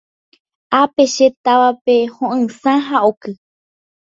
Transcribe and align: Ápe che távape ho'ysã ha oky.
Ápe 0.81 1.03
che 1.13 1.27
távape 1.43 1.95
ho'ysã 2.15 2.73
ha 2.87 2.97
oky. 3.09 3.31